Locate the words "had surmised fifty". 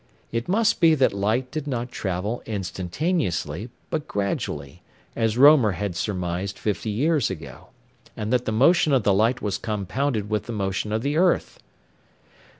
5.73-6.89